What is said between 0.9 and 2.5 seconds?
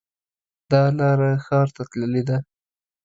لاره ښار ته تللې ده